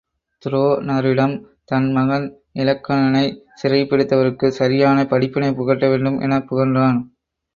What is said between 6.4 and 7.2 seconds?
புகன்றான்.